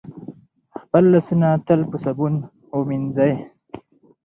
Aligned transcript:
خپل 0.81 1.03
لاسونه 1.13 1.47
تل 1.65 1.79
په 1.89 1.97
صابون 2.03 2.35
وینځئ. 2.87 3.33